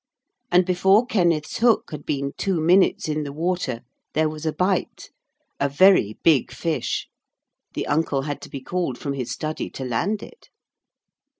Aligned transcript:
And 0.51 0.65
before 0.65 1.05
Kenneth's 1.05 1.57
hook 1.59 1.91
had 1.91 2.07
been 2.07 2.31
two 2.35 2.59
minutes 2.59 3.07
in 3.07 3.21
the 3.21 3.31
water 3.31 3.81
there 4.15 4.27
was 4.27 4.47
a 4.47 4.51
bite, 4.51 5.11
a 5.59 5.69
very 5.69 6.17
big 6.23 6.51
fish, 6.51 7.07
the 7.75 7.85
uncle 7.85 8.23
had 8.23 8.41
to 8.41 8.49
be 8.49 8.61
called 8.61 8.97
from 8.97 9.13
his 9.13 9.31
study 9.31 9.69
to 9.69 9.85
land 9.85 10.23
it. 10.23 10.49